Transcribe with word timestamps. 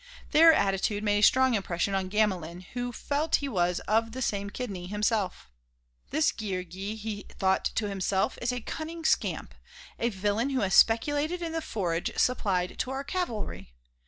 Their 0.31 0.51
attitude 0.51 1.03
made 1.03 1.19
a 1.19 1.21
strong 1.21 1.53
impression 1.53 1.93
on 1.93 2.09
Gamelin 2.09 2.61
who 2.73 2.91
felt 2.91 3.35
he 3.35 3.47
was 3.47 3.81
of 3.81 4.13
the 4.13 4.21
same 4.23 4.49
kidney 4.49 4.87
himself. 4.87 5.47
"This 6.09 6.31
Guillergues," 6.31 7.01
he 7.01 7.27
thought 7.29 7.65
to 7.75 7.87
himself, 7.87 8.35
"is 8.41 8.51
a 8.51 8.61
cunning 8.61 9.05
scamp, 9.05 9.53
a 9.99 10.09
villain 10.09 10.49
who 10.49 10.61
has 10.61 10.73
speculated 10.73 11.43
in 11.43 11.51
the 11.51 11.61
forage 11.61 12.17
supplied 12.17 12.79
to 12.79 12.89
our 12.89 13.03
cavalry. 13.03 13.75